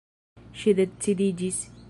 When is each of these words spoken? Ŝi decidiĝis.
Ŝi 0.61 0.73
decidiĝis. 0.81 1.63